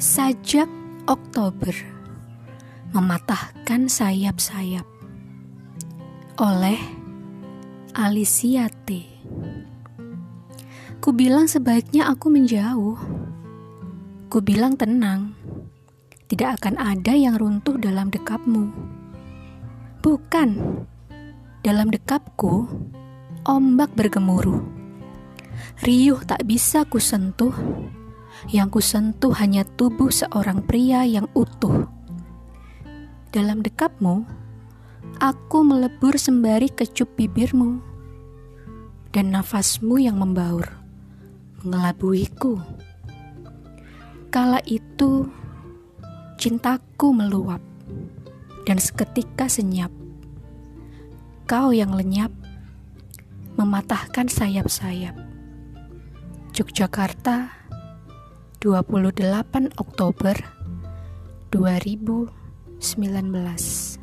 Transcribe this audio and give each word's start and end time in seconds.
Sajak 0.00 0.64
Oktober. 1.12 1.76
Mematahkan 2.96 3.84
sayap-sayap. 3.84 4.88
Oleh 6.40 6.80
Alicia 7.92 8.72
T. 8.88 9.04
Ku 11.04 11.12
bilang 11.12 11.52
sebaiknya 11.52 12.08
aku 12.08 12.32
menjauh. 12.32 12.96
Ku 14.32 14.40
bilang 14.40 14.80
tenang. 14.80 15.36
Tidak 16.32 16.48
akan 16.48 16.80
ada 16.80 17.12
yang 17.12 17.36
runtuh 17.36 17.76
dalam 17.76 18.08
dekapmu. 18.08 18.72
Bukan. 20.00 20.80
Dalam 21.60 21.92
dekapku 21.92 22.72
Ombak 23.44 23.92
bergemuruh. 23.92 24.64
Riuh 25.84 26.24
tak 26.24 26.48
bisa 26.48 26.88
kusentuh 26.88 27.52
yang 28.48 28.72
kusentuh 28.72 29.36
hanya 29.36 29.68
tubuh 29.76 30.08
seorang 30.08 30.64
pria 30.64 31.04
yang 31.04 31.28
utuh. 31.36 31.84
Dalam 33.28 33.60
dekapmu, 33.60 34.24
aku 35.20 35.58
melebur 35.60 36.16
sembari 36.16 36.72
kecup 36.72 37.12
bibirmu, 37.20 37.84
dan 39.12 39.36
nafasmu 39.36 40.00
yang 40.00 40.16
membaur, 40.16 40.64
mengelabuiku. 41.60 42.56
Kala 44.32 44.62
itu, 44.64 45.28
cintaku 46.40 47.12
meluap, 47.12 47.60
dan 48.64 48.80
seketika 48.80 49.50
senyap. 49.50 49.92
Kau 51.50 51.74
yang 51.74 51.92
lenyap, 51.92 52.30
mematahkan 53.58 54.30
sayap-sayap. 54.30 55.18
Yogyakarta 56.54 57.59
28 58.60 59.70
Oktober 59.76 60.36
2019 61.50 63.99